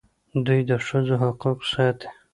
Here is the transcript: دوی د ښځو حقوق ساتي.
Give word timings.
دوی 0.45 0.59
د 0.69 0.71
ښځو 0.87 1.15
حقوق 1.23 1.59
ساتي. 1.71 2.07